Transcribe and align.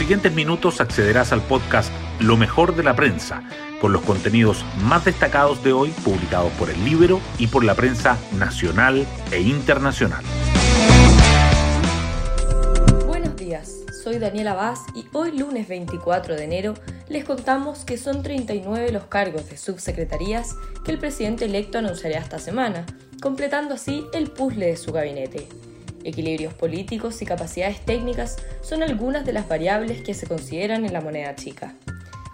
siguientes 0.00 0.32
minutos 0.32 0.80
accederás 0.80 1.30
al 1.30 1.42
podcast 1.42 1.92
Lo 2.20 2.38
mejor 2.38 2.74
de 2.74 2.82
la 2.82 2.96
prensa, 2.96 3.42
con 3.82 3.92
los 3.92 4.00
contenidos 4.00 4.64
más 4.82 5.04
destacados 5.04 5.62
de 5.62 5.74
hoy 5.74 5.90
publicados 5.90 6.50
por 6.52 6.70
el 6.70 6.82
libro 6.86 7.20
y 7.36 7.48
por 7.48 7.64
la 7.64 7.74
prensa 7.74 8.16
nacional 8.38 9.06
e 9.30 9.42
internacional. 9.42 10.24
Buenos 13.06 13.36
días, 13.36 13.74
soy 14.02 14.18
Daniela 14.18 14.54
Vaz 14.54 14.80
y 14.94 15.04
hoy 15.12 15.36
lunes 15.36 15.68
24 15.68 16.34
de 16.34 16.44
enero 16.44 16.74
les 17.10 17.26
contamos 17.26 17.84
que 17.84 17.98
son 17.98 18.22
39 18.22 18.92
los 18.92 19.04
cargos 19.04 19.50
de 19.50 19.58
subsecretarías 19.58 20.56
que 20.82 20.92
el 20.92 20.98
presidente 20.98 21.44
electo 21.44 21.76
anunciará 21.76 22.20
esta 22.20 22.38
semana, 22.38 22.86
completando 23.20 23.74
así 23.74 24.06
el 24.14 24.30
puzzle 24.30 24.64
de 24.64 24.76
su 24.78 24.92
gabinete. 24.92 25.46
Equilibrios 26.04 26.54
políticos 26.54 27.20
y 27.22 27.26
capacidades 27.26 27.80
técnicas 27.84 28.36
son 28.62 28.82
algunas 28.82 29.24
de 29.26 29.32
las 29.32 29.48
variables 29.48 30.02
que 30.02 30.14
se 30.14 30.26
consideran 30.26 30.84
en 30.84 30.92
la 30.92 31.00
moneda 31.00 31.34
chica. 31.36 31.74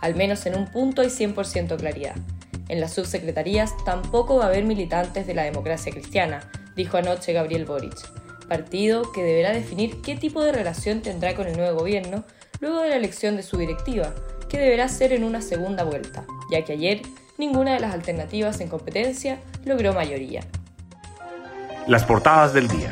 Al 0.00 0.14
menos 0.14 0.46
en 0.46 0.56
un 0.56 0.66
punto 0.66 1.02
hay 1.02 1.08
100% 1.08 1.76
claridad. 1.76 2.14
En 2.68 2.80
las 2.80 2.94
subsecretarías 2.94 3.72
tampoco 3.84 4.36
va 4.36 4.44
a 4.44 4.48
haber 4.48 4.64
militantes 4.64 5.26
de 5.26 5.34
la 5.34 5.44
democracia 5.44 5.92
cristiana, 5.92 6.50
dijo 6.76 6.96
anoche 6.96 7.32
Gabriel 7.32 7.64
Boric, 7.64 7.96
partido 8.48 9.10
que 9.12 9.22
deberá 9.22 9.52
definir 9.52 10.00
qué 10.02 10.16
tipo 10.16 10.42
de 10.42 10.52
relación 10.52 11.02
tendrá 11.02 11.34
con 11.34 11.46
el 11.46 11.56
nuevo 11.56 11.80
gobierno 11.80 12.24
luego 12.60 12.80
de 12.80 12.90
la 12.90 12.96
elección 12.96 13.36
de 13.36 13.42
su 13.42 13.56
directiva, 13.56 14.14
que 14.48 14.58
deberá 14.58 14.88
ser 14.88 15.12
en 15.12 15.24
una 15.24 15.42
segunda 15.42 15.84
vuelta, 15.84 16.24
ya 16.50 16.64
que 16.64 16.74
ayer 16.74 17.02
ninguna 17.38 17.74
de 17.74 17.80
las 17.80 17.94
alternativas 17.94 18.60
en 18.60 18.68
competencia 18.68 19.38
logró 19.64 19.92
mayoría. 19.92 20.42
Las 21.86 22.04
portadas 22.04 22.52
del 22.52 22.68
día. 22.68 22.90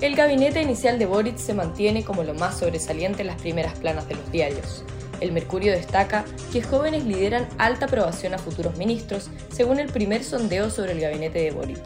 El 0.00 0.16
gabinete 0.16 0.62
inicial 0.62 0.98
de 0.98 1.04
Boric 1.04 1.36
se 1.36 1.52
mantiene 1.52 2.04
como 2.04 2.22
lo 2.22 2.32
más 2.32 2.58
sobresaliente 2.58 3.20
en 3.20 3.26
las 3.26 3.38
primeras 3.38 3.78
planas 3.78 4.08
de 4.08 4.14
los 4.14 4.32
diarios. 4.32 4.82
El 5.20 5.32
Mercurio 5.32 5.72
destaca 5.72 6.24
que 6.50 6.62
jóvenes 6.62 7.04
lideran 7.04 7.46
alta 7.58 7.84
aprobación 7.84 8.32
a 8.32 8.38
futuros 8.38 8.78
ministros, 8.78 9.28
según 9.52 9.78
el 9.78 9.92
primer 9.92 10.24
sondeo 10.24 10.70
sobre 10.70 10.92
el 10.92 11.00
gabinete 11.00 11.40
de 11.40 11.50
Boric. 11.50 11.82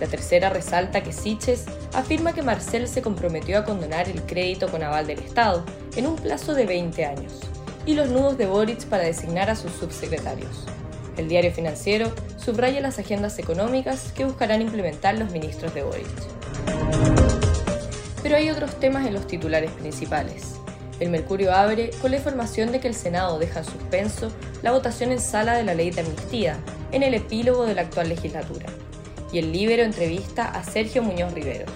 La 0.00 0.08
tercera 0.08 0.50
resalta 0.50 1.04
que 1.04 1.12
Siches 1.12 1.66
afirma 1.92 2.32
que 2.32 2.42
Marcel 2.42 2.88
se 2.88 3.02
comprometió 3.02 3.56
a 3.56 3.64
condonar 3.64 4.08
el 4.08 4.22
crédito 4.22 4.68
con 4.68 4.82
aval 4.82 5.06
del 5.06 5.20
Estado 5.20 5.64
en 5.94 6.08
un 6.08 6.16
plazo 6.16 6.54
de 6.54 6.66
20 6.66 7.04
años, 7.04 7.38
y 7.86 7.94
los 7.94 8.08
nudos 8.08 8.36
de 8.36 8.46
Boric 8.46 8.84
para 8.86 9.04
designar 9.04 9.48
a 9.48 9.54
sus 9.54 9.70
subsecretarios. 9.74 10.64
El 11.16 11.28
diario 11.28 11.52
financiero 11.52 12.12
subraya 12.36 12.80
las 12.80 12.98
agendas 12.98 13.38
económicas 13.38 14.10
que 14.10 14.24
buscarán 14.24 14.60
implementar 14.60 15.16
los 15.16 15.30
ministros 15.30 15.72
de 15.72 15.84
Boric. 15.84 17.33
Pero 18.24 18.36
hay 18.36 18.48
otros 18.48 18.80
temas 18.80 19.06
en 19.06 19.12
los 19.12 19.26
titulares 19.26 19.70
principales. 19.72 20.54
El 20.98 21.10
Mercurio 21.10 21.52
abre 21.52 21.90
con 22.00 22.10
la 22.10 22.16
información 22.16 22.72
de 22.72 22.80
que 22.80 22.88
el 22.88 22.94
Senado 22.94 23.38
deja 23.38 23.58
en 23.58 23.66
suspenso 23.66 24.32
la 24.62 24.72
votación 24.72 25.12
en 25.12 25.20
sala 25.20 25.52
de 25.54 25.62
la 25.62 25.74
ley 25.74 25.90
de 25.90 26.00
amnistía, 26.00 26.56
en 26.90 27.02
el 27.02 27.12
epílogo 27.12 27.66
de 27.66 27.74
la 27.74 27.82
actual 27.82 28.08
legislatura. 28.08 28.64
Y 29.30 29.40
el 29.40 29.52
Libero 29.52 29.82
entrevista 29.82 30.46
a 30.46 30.64
Sergio 30.64 31.02
Muñoz 31.02 31.34
Riveros. 31.34 31.70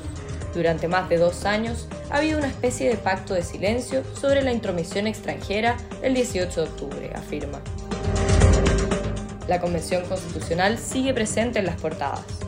Durante 0.54 0.88
más 0.88 1.10
de 1.10 1.18
dos 1.18 1.44
años 1.44 1.86
ha 2.08 2.16
habido 2.16 2.38
una 2.38 2.48
especie 2.48 2.88
de 2.88 2.96
pacto 2.96 3.34
de 3.34 3.42
silencio 3.42 4.02
sobre 4.18 4.40
la 4.40 4.50
intromisión 4.50 5.06
extranjera 5.06 5.76
del 6.00 6.14
18 6.14 6.62
de 6.62 6.66
octubre, 6.66 7.12
afirma. 7.14 7.60
La 9.48 9.60
Convención 9.60 10.02
Constitucional 10.06 10.78
sigue 10.78 11.12
presente 11.12 11.58
en 11.58 11.66
las 11.66 11.78
portadas. 11.78 12.47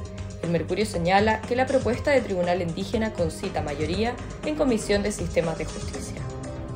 Mercurio 0.51 0.87
señala 0.87 1.41
que 1.43 1.56
la 1.56 1.67
propuesta 1.67 2.11
de 2.11 2.20
tribunal 2.20 2.62
indígena 2.62 3.12
concita 3.12 3.62
mayoría 3.62 4.15
en 4.45 4.55
Comisión 4.57 5.03
de 5.03 5.12
Sistemas 5.12 5.59
de 5.59 5.65
Justicia. 5.65 6.20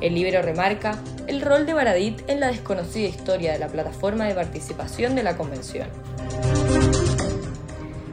El 0.01 0.15
Libro 0.15 0.41
remarca 0.41 0.99
el 1.27 1.41
rol 1.41 1.65
de 1.65 1.73
Baradit 1.73 2.21
en 2.29 2.39
la 2.39 2.47
desconocida 2.47 3.07
historia 3.07 3.53
de 3.53 3.59
la 3.59 3.67
plataforma 3.67 4.25
de 4.25 4.35
participación 4.35 5.15
de 5.15 5.23
la 5.23 5.37
Convención. 5.37 5.87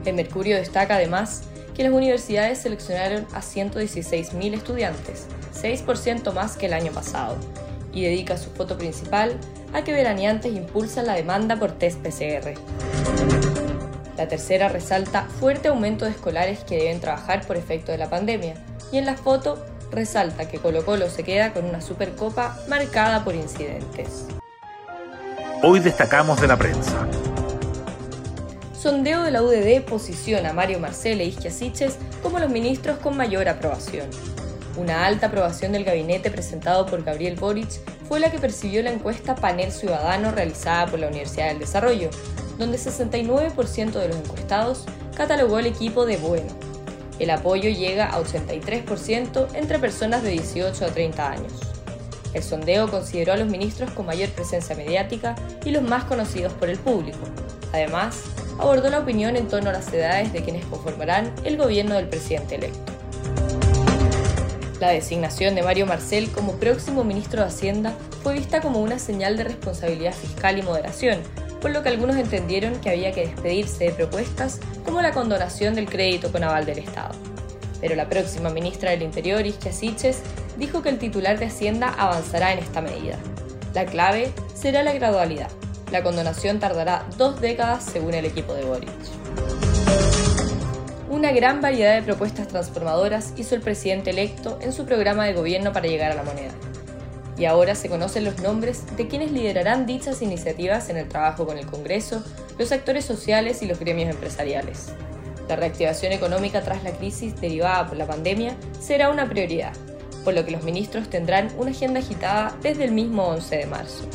El 0.04 0.14
Mercurio 0.14 0.56
destaca 0.56 0.96
además 0.96 1.42
que 1.74 1.82
las 1.82 1.92
universidades 1.92 2.58
seleccionaron 2.58 3.26
a 3.32 3.40
116.000 3.40 4.54
estudiantes, 4.54 5.26
6% 5.60 6.32
más 6.32 6.56
que 6.56 6.66
el 6.66 6.72
año 6.72 6.92
pasado, 6.92 7.36
y 7.92 8.02
dedica 8.02 8.36
su 8.36 8.50
foto 8.50 8.78
principal 8.78 9.36
a 9.72 9.84
que 9.84 9.92
veraneantes 9.92 10.54
impulsan 10.54 11.06
la 11.06 11.14
demanda 11.14 11.58
por 11.58 11.72
test 11.72 12.00
PCR. 12.00 12.54
La 14.16 14.28
tercera 14.28 14.68
resalta 14.68 15.26
fuerte 15.40 15.68
aumento 15.68 16.04
de 16.04 16.10
escolares 16.10 16.60
que 16.64 16.76
deben 16.76 17.00
trabajar 17.00 17.46
por 17.46 17.56
efecto 17.56 17.92
de 17.92 17.98
la 17.98 18.10
pandemia. 18.10 18.54
Y 18.92 18.98
en 18.98 19.06
la 19.06 19.16
foto 19.16 19.64
resalta 19.90 20.48
que 20.48 20.58
Colo 20.58 20.84
Colo 20.84 21.08
se 21.08 21.24
queda 21.24 21.52
con 21.52 21.64
una 21.64 21.80
supercopa 21.80 22.58
marcada 22.68 23.24
por 23.24 23.34
incidentes. 23.34 24.26
Hoy 25.62 25.80
destacamos 25.80 26.40
de 26.40 26.48
la 26.48 26.56
prensa. 26.56 27.06
Sondeo 28.74 29.22
de 29.22 29.30
la 29.30 29.42
UDD 29.42 29.82
posiciona 29.82 30.50
a 30.50 30.52
Mario 30.52 30.80
Marcel 30.80 31.20
e 31.20 31.24
Isquia 31.24 31.50
Siches 31.50 31.98
como 32.22 32.38
los 32.38 32.50
ministros 32.50 32.98
con 32.98 33.16
mayor 33.16 33.48
aprobación. 33.48 34.08
Una 34.76 35.06
alta 35.06 35.26
aprobación 35.26 35.72
del 35.72 35.84
gabinete 35.84 36.30
presentado 36.30 36.86
por 36.86 37.04
Gabriel 37.04 37.36
Boric 37.36 37.68
fue 38.08 38.20
la 38.20 38.30
que 38.30 38.38
percibió 38.38 38.82
la 38.82 38.90
encuesta 38.90 39.36
Panel 39.36 39.70
Ciudadano 39.70 40.32
realizada 40.32 40.86
por 40.86 40.98
la 40.98 41.08
Universidad 41.08 41.48
del 41.48 41.60
Desarrollo, 41.60 42.10
donde 42.58 42.78
69% 42.78 43.92
de 43.92 44.08
los 44.08 44.16
encuestados 44.16 44.84
catalogó 45.16 45.58
el 45.58 45.66
equipo 45.66 46.06
de 46.06 46.16
bueno. 46.16 46.48
El 47.18 47.30
apoyo 47.30 47.70
llega 47.70 48.06
a 48.06 48.20
83% 48.20 49.48
entre 49.54 49.78
personas 49.78 50.22
de 50.22 50.30
18 50.30 50.84
a 50.84 50.88
30 50.88 51.30
años. 51.30 51.52
El 52.34 52.42
sondeo 52.42 52.90
consideró 52.90 53.34
a 53.34 53.36
los 53.36 53.48
ministros 53.48 53.90
con 53.90 54.06
mayor 54.06 54.30
presencia 54.30 54.74
mediática 54.74 55.36
y 55.64 55.70
los 55.70 55.82
más 55.82 56.04
conocidos 56.04 56.52
por 56.54 56.68
el 56.70 56.78
público. 56.78 57.18
Además, 57.72 58.22
abordó 58.58 58.90
la 58.90 59.00
opinión 59.00 59.36
en 59.36 59.48
torno 59.48 59.70
a 59.70 59.74
las 59.74 59.92
edades 59.92 60.32
de 60.32 60.42
quienes 60.42 60.64
conformarán 60.66 61.32
el 61.44 61.56
gobierno 61.56 61.94
del 61.94 62.08
presidente 62.08 62.56
electo. 62.56 62.92
La 64.80 64.88
designación 64.88 65.54
de 65.54 65.62
Mario 65.62 65.86
Marcel 65.86 66.30
como 66.32 66.54
próximo 66.54 67.04
ministro 67.04 67.42
de 67.42 67.48
Hacienda 67.48 67.94
fue 68.22 68.34
vista 68.34 68.60
como 68.60 68.80
una 68.80 68.98
señal 68.98 69.36
de 69.36 69.44
responsabilidad 69.44 70.12
fiscal 70.12 70.58
y 70.58 70.62
moderación, 70.62 71.20
por 71.62 71.70
lo 71.70 71.82
que 71.82 71.88
algunos 71.88 72.16
entendieron 72.16 72.80
que 72.80 72.90
había 72.90 73.12
que 73.12 73.26
despedirse 73.28 73.84
de 73.84 73.92
propuestas 73.92 74.58
como 74.84 75.00
la 75.00 75.12
condonación 75.12 75.76
del 75.76 75.88
crédito 75.88 76.32
con 76.32 76.42
aval 76.42 76.66
del 76.66 76.80
Estado. 76.80 77.14
Pero 77.80 77.94
la 77.94 78.08
próxima 78.08 78.50
ministra 78.50 78.90
del 78.90 79.02
Interior, 79.02 79.46
Isquia 79.46 79.72
Siches, 79.72 80.20
dijo 80.58 80.82
que 80.82 80.88
el 80.88 80.98
titular 80.98 81.38
de 81.38 81.46
Hacienda 81.46 81.94
avanzará 81.96 82.52
en 82.52 82.58
esta 82.58 82.80
medida. 82.80 83.16
La 83.74 83.86
clave 83.86 84.32
será 84.54 84.82
la 84.82 84.92
gradualidad. 84.92 85.50
La 85.92 86.02
condonación 86.02 86.58
tardará 86.58 87.06
dos 87.16 87.40
décadas 87.40 87.84
según 87.84 88.14
el 88.14 88.24
equipo 88.24 88.54
de 88.54 88.64
Boric. 88.64 88.90
Una 91.08 91.30
gran 91.30 91.60
variedad 91.60 91.94
de 91.94 92.02
propuestas 92.02 92.48
transformadoras 92.48 93.34
hizo 93.36 93.54
el 93.54 93.60
presidente 93.60 94.10
electo 94.10 94.58
en 94.62 94.72
su 94.72 94.84
programa 94.84 95.26
de 95.26 95.34
gobierno 95.34 95.72
para 95.72 95.86
llegar 95.86 96.10
a 96.10 96.14
la 96.16 96.22
moneda 96.24 96.52
y 97.42 97.44
ahora 97.44 97.74
se 97.74 97.88
conocen 97.88 98.24
los 98.24 98.38
nombres 98.38 98.84
de 98.96 99.08
quienes 99.08 99.32
liderarán 99.32 99.84
dichas 99.84 100.22
iniciativas 100.22 100.88
en 100.90 100.96
el 100.96 101.08
trabajo 101.08 101.44
con 101.44 101.58
el 101.58 101.66
Congreso, 101.66 102.22
los 102.56 102.70
actores 102.70 103.04
sociales 103.04 103.62
y 103.62 103.66
los 103.66 103.80
gremios 103.80 104.10
empresariales. 104.10 104.92
La 105.48 105.56
reactivación 105.56 106.12
económica 106.12 106.62
tras 106.62 106.84
la 106.84 106.92
crisis 106.92 107.40
derivada 107.40 107.88
por 107.88 107.96
la 107.96 108.06
pandemia 108.06 108.54
será 108.80 109.10
una 109.10 109.28
prioridad, 109.28 109.72
por 110.22 110.34
lo 110.34 110.44
que 110.44 110.52
los 110.52 110.62
ministros 110.62 111.10
tendrán 111.10 111.48
una 111.58 111.72
agenda 111.72 111.98
agitada 111.98 112.56
desde 112.62 112.84
el 112.84 112.92
mismo 112.92 113.24
11 113.24 113.56
de 113.56 113.66
marzo. 113.66 114.08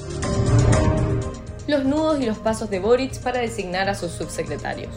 Los 1.68 1.84
nudos 1.84 2.22
y 2.22 2.26
los 2.28 2.38
pasos 2.38 2.70
de 2.70 2.80
Boric 2.80 3.20
para 3.20 3.42
designar 3.42 3.90
a 3.90 3.96
sus 3.96 4.14
subsecretarios. 4.14 4.96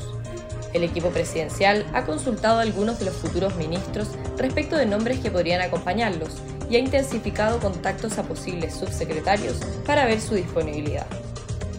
El 0.72 0.84
equipo 0.84 1.08
presidencial 1.08 1.84
ha 1.94 2.04
consultado 2.04 2.60
a 2.60 2.62
algunos 2.62 3.00
de 3.00 3.06
los 3.06 3.14
futuros 3.16 3.56
ministros 3.56 4.06
respecto 4.36 4.76
de 4.76 4.86
nombres 4.86 5.18
que 5.18 5.32
podrían 5.32 5.62
acompañarlos 5.62 6.40
y 6.70 6.76
ha 6.76 6.78
intensificado 6.78 7.58
contactos 7.58 8.16
a 8.18 8.22
posibles 8.22 8.74
subsecretarios 8.74 9.56
para 9.84 10.06
ver 10.06 10.20
su 10.20 10.36
disponibilidad. 10.36 11.06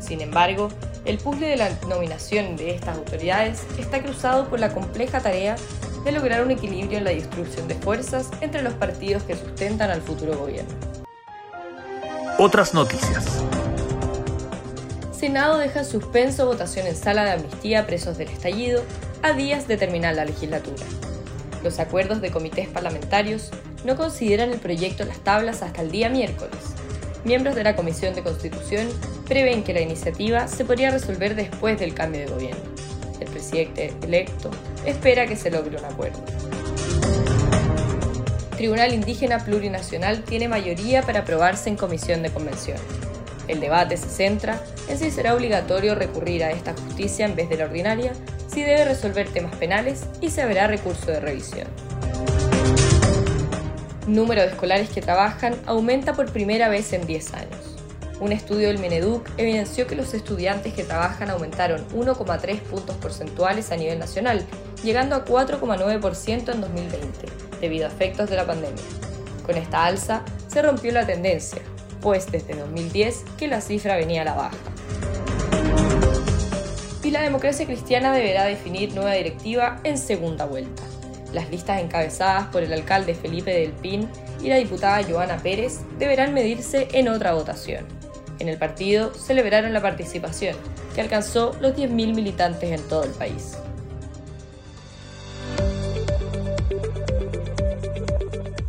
Sin 0.01 0.21
embargo, 0.21 0.67
el 1.05 1.17
puzzle 1.17 1.47
de 1.47 1.55
la 1.55 1.69
nominación 1.87 2.57
de 2.57 2.75
estas 2.75 2.97
autoridades 2.97 3.63
está 3.79 4.03
cruzado 4.03 4.49
por 4.49 4.59
la 4.59 4.73
compleja 4.73 5.21
tarea 5.21 5.55
de 6.03 6.11
lograr 6.11 6.43
un 6.43 6.51
equilibrio 6.51 6.97
en 6.97 7.05
la 7.05 7.11
distribución 7.11 7.67
de 7.67 7.75
fuerzas 7.75 8.29
entre 8.41 8.61
los 8.61 8.73
partidos 8.73 9.23
que 9.23 9.35
sustentan 9.35 9.89
al 9.89 10.01
futuro 10.01 10.37
gobierno. 10.37 10.73
Otras 12.37 12.73
noticias. 12.73 13.25
Senado 15.11 15.59
deja 15.59 15.83
suspenso 15.83 16.47
votación 16.47 16.87
en 16.87 16.95
sala 16.95 17.23
de 17.23 17.31
amnistía 17.31 17.81
a 17.81 17.85
presos 17.85 18.17
del 18.17 18.29
estallido 18.29 18.83
a 19.21 19.33
días 19.33 19.67
de 19.67 19.77
terminar 19.77 20.15
la 20.15 20.25
legislatura. 20.25 20.83
Los 21.63 21.79
acuerdos 21.79 22.21
de 22.21 22.31
comités 22.31 22.67
parlamentarios 22.67 23.51
no 23.83 23.95
consideran 23.95 24.51
el 24.51 24.59
proyecto 24.59 25.05
las 25.05 25.19
tablas 25.19 25.61
hasta 25.63 25.81
el 25.81 25.91
día 25.91 26.09
miércoles. 26.09 26.75
Miembros 27.23 27.55
de 27.55 27.63
la 27.63 27.75
Comisión 27.75 28.15
de 28.15 28.23
Constitución 28.23 28.87
prevén 29.27 29.63
que 29.63 29.73
la 29.73 29.81
iniciativa 29.81 30.47
se 30.47 30.65
podría 30.65 30.91
resolver 30.91 31.35
después 31.35 31.79
del 31.79 31.93
cambio 31.93 32.21
de 32.21 32.27
gobierno. 32.27 32.63
El 33.19 33.27
presidente 33.27 33.93
electo 34.03 34.49
espera 34.85 35.27
que 35.27 35.35
se 35.35 35.51
logre 35.51 35.77
un 35.77 35.85
acuerdo. 35.85 36.19
Tribunal 38.57 38.93
Indígena 38.93 39.43
Plurinacional 39.43 40.23
tiene 40.23 40.47
mayoría 40.47 41.01
para 41.01 41.21
aprobarse 41.21 41.69
en 41.69 41.77
comisión 41.77 42.21
de 42.21 42.31
convención. 42.31 42.77
El 43.47 43.59
debate 43.59 43.97
se 43.97 44.09
centra 44.09 44.63
en 44.87 44.97
si 44.97 45.11
será 45.11 45.33
obligatorio 45.35 45.95
recurrir 45.95 46.43
a 46.43 46.51
esta 46.51 46.73
justicia 46.73 47.25
en 47.25 47.35
vez 47.35 47.49
de 47.49 47.57
la 47.57 47.65
ordinaria, 47.65 48.13
si 48.47 48.61
debe 48.61 48.85
resolver 48.85 49.29
temas 49.29 49.55
penales 49.55 50.05
y 50.21 50.29
se 50.29 50.41
habrá 50.41 50.67
recurso 50.67 51.07
de 51.07 51.19
revisión. 51.19 51.67
Número 54.07 54.41
de 54.41 54.47
escolares 54.47 54.89
que 54.89 55.01
trabajan 55.01 55.55
aumenta 55.67 56.13
por 56.13 56.31
primera 56.31 56.69
vez 56.69 56.91
en 56.93 57.05
10 57.05 57.33
años. 57.35 57.77
Un 58.19 58.31
estudio 58.31 58.67
del 58.67 58.79
Mineduc 58.79 59.29
evidenció 59.37 59.85
que 59.85 59.95
los 59.95 60.13
estudiantes 60.15 60.73
que 60.73 60.83
trabajan 60.83 61.29
aumentaron 61.29 61.87
1,3 61.89 62.59
puntos 62.61 62.95
porcentuales 62.97 63.71
a 63.71 63.77
nivel 63.77 63.99
nacional, 63.99 64.43
llegando 64.83 65.15
a 65.15 65.23
4,9% 65.25 66.53
en 66.53 66.61
2020, 66.61 67.27
debido 67.59 67.85
a 67.85 67.89
efectos 67.89 68.29
de 68.29 68.35
la 68.37 68.47
pandemia. 68.47 68.83
Con 69.45 69.57
esta 69.57 69.85
alza 69.85 70.23
se 70.47 70.63
rompió 70.63 70.91
la 70.91 71.05
tendencia, 71.05 71.61
pues 72.01 72.31
desde 72.31 72.55
2010 72.55 73.23
que 73.37 73.47
la 73.47 73.61
cifra 73.61 73.95
venía 73.95 74.23
a 74.23 74.25
la 74.25 74.33
baja. 74.33 74.57
Y 77.03 77.11
la 77.11 77.21
democracia 77.21 77.65
cristiana 77.67 78.13
deberá 78.13 78.45
definir 78.45 78.93
nueva 78.95 79.13
directiva 79.13 79.79
en 79.83 79.97
segunda 79.97 80.45
vuelta. 80.45 80.83
Las 81.33 81.49
listas 81.49 81.81
encabezadas 81.81 82.47
por 82.47 82.63
el 82.63 82.73
alcalde 82.73 83.15
Felipe 83.15 83.51
del 83.51 83.71
Pin 83.71 84.09
y 84.43 84.49
la 84.49 84.57
diputada 84.57 85.03
Joana 85.03 85.37
Pérez 85.37 85.79
deberán 85.97 86.33
medirse 86.33 86.89
en 86.91 87.07
otra 87.07 87.33
votación. 87.33 87.85
En 88.39 88.49
el 88.49 88.57
partido 88.57 89.13
celebraron 89.13 89.71
la 89.71 89.81
participación, 89.81 90.57
que 90.93 91.01
alcanzó 91.01 91.55
los 91.61 91.75
10.000 91.75 91.89
militantes 92.15 92.71
en 92.71 92.87
todo 92.87 93.03
el 93.03 93.11
país. 93.11 93.57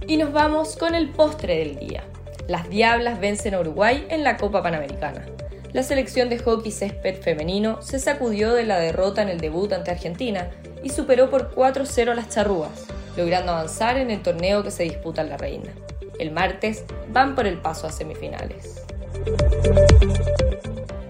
Y 0.06 0.18
nos 0.18 0.32
vamos 0.32 0.76
con 0.76 0.94
el 0.94 1.08
postre 1.08 1.58
del 1.58 1.78
día. 1.78 2.04
Las 2.46 2.68
Diablas 2.68 3.18
vencen 3.18 3.54
a 3.54 3.60
Uruguay 3.60 4.06
en 4.10 4.24
la 4.24 4.36
Copa 4.36 4.62
Panamericana. 4.62 5.24
La 5.72 5.82
selección 5.82 6.28
de 6.28 6.38
hockey 6.38 6.70
césped 6.70 7.22
femenino 7.22 7.80
se 7.80 7.98
sacudió 7.98 8.52
de 8.52 8.64
la 8.64 8.78
derrota 8.78 9.22
en 9.22 9.30
el 9.30 9.40
debut 9.40 9.72
ante 9.72 9.90
Argentina 9.90 10.50
y 10.82 10.90
superó 10.90 11.30
por 11.30 11.54
4-0 11.54 12.10
a 12.10 12.14
las 12.14 12.28
charrúas, 12.28 12.86
logrando 13.16 13.52
avanzar 13.52 13.96
en 13.98 14.10
el 14.10 14.22
torneo 14.22 14.62
que 14.62 14.70
se 14.70 14.84
disputa 14.84 15.22
en 15.22 15.28
la 15.28 15.36
Reina. 15.36 15.70
El 16.18 16.30
martes 16.30 16.84
van 17.08 17.34
por 17.34 17.46
el 17.46 17.58
paso 17.58 17.86
a 17.86 17.92
semifinales. 17.92 18.82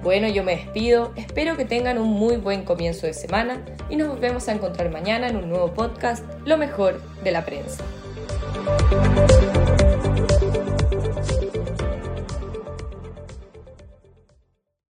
Bueno, 0.03 0.27
yo 0.29 0.43
me 0.43 0.57
despido, 0.57 1.13
espero 1.17 1.57
que 1.57 1.65
tengan 1.65 1.97
un 1.97 2.09
muy 2.09 2.37
buen 2.37 2.65
comienzo 2.65 3.07
de 3.07 3.15
semana 3.15 3.65
y 3.89 3.97
nos 3.97 4.09
volvemos 4.09 4.49
a 4.49 4.53
encontrar 4.53 4.91
mañana 4.91 5.29
en 5.29 5.37
un 5.37 5.49
nuevo 5.49 5.73
podcast, 5.75 6.25
Lo 6.45 6.57
mejor 6.57 7.01
de 7.23 7.31
la 7.31 7.45
prensa. 7.45 7.85